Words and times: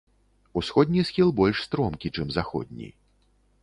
Усходні 0.61 1.03
схіл 1.11 1.29
больш 1.41 1.63
стромкі, 1.69 2.07
чым 2.19 2.27
заходні. 2.41 2.95